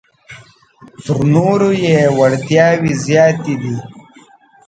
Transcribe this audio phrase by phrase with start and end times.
[1.03, 3.75] تر نورو یې وړتیاوې زیاتې دي.